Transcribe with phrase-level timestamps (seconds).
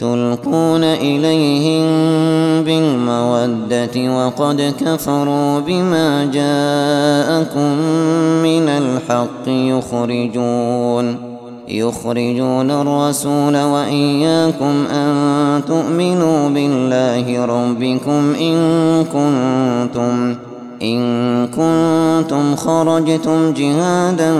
[0.00, 1.84] تلقون إليهم
[2.64, 7.76] بالمودة وقد كفروا بما جاءكم
[8.42, 11.16] من الحق يخرجون
[11.68, 18.56] يخرجون الرسول وإياكم أن تؤمنوا بالله ربكم إن
[19.04, 20.36] كنتم
[20.82, 24.32] إن كنتم خرجتم جهادا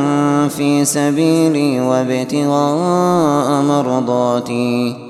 [0.48, 5.09] في سبيلي وابتغاء مرضاتي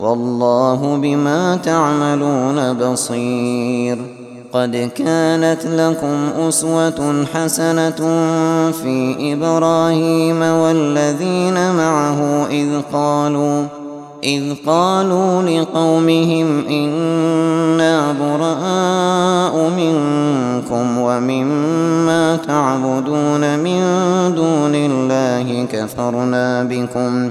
[0.00, 3.98] والله بما تعملون بصير.
[4.52, 8.00] قد كانت لكم أسوة حسنة
[8.70, 13.64] في إبراهيم والذين معه إذ قالوا
[14.24, 23.82] إذ قالوا لقومهم إنا براء منكم ومما تعبدون من
[24.34, 27.30] دون الله كفرنا بكم.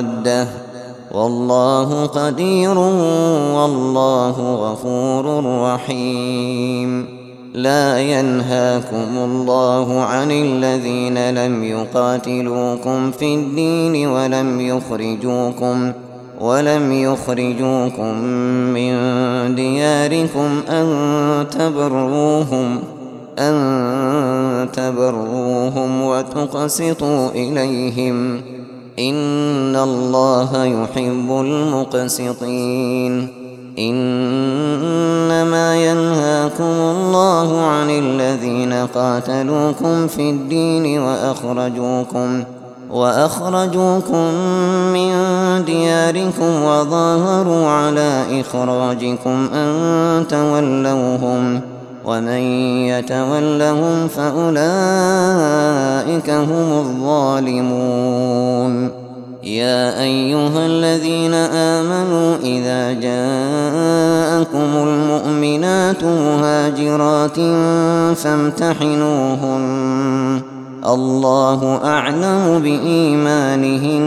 [0.00, 0.48] مودة.
[1.12, 2.78] والله قدير
[3.58, 7.06] والله غفور رحيم.
[7.54, 15.92] لا ينهاكم الله عن الذين لم يقاتلوكم في الدين ولم يخرجوكم
[16.40, 18.14] ولم يخرجوكم
[18.74, 18.94] من
[19.54, 22.78] دياركم أن تبروهم
[23.38, 28.40] أن تبروهم وتقسطوا إليهم.
[28.98, 33.28] إن الله يحب المقسطين
[33.78, 42.44] إنما ينهاكم الله عن الذين قاتلوكم في الدين وأخرجوكم
[42.90, 44.34] وأخرجوكم
[44.92, 45.12] من
[45.64, 51.60] دياركم وظاهروا على إخراجكم أن تولوهم
[52.06, 52.42] ومن
[52.86, 54.58] يتولهم فأولئك
[56.30, 58.90] هم الظالمون.
[59.44, 67.36] يا أيها الذين آمنوا إذا جاءكم المؤمنات مهاجرات
[68.16, 69.66] فامتحنوهن.
[70.86, 74.06] الله أعلم بإيمانهن.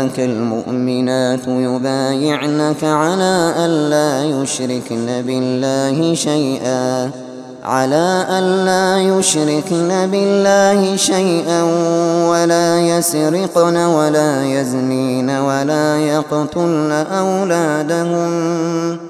[0.00, 7.10] جاءك المؤمنات يبايعنك على ألا يشركن بالله شيئا
[7.64, 11.62] على ألا يشركن بالله شيئا
[12.30, 19.09] ولا يسرقن ولا يزنين ولا يقتلن أولادهن.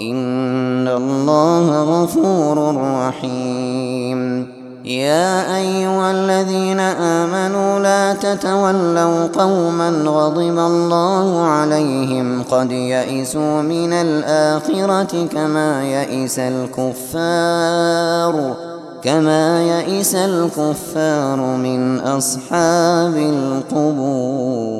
[0.00, 2.76] إن الله غفور
[3.08, 4.46] رحيم.
[4.84, 15.84] يا أيها الذين آمنوا لا تتولوا قوما غضب الله عليهم قد يئسوا من الآخرة كما
[15.84, 17.94] يئس الكفار
[19.02, 24.70] كما يئس الكفار من أصحاب القبور.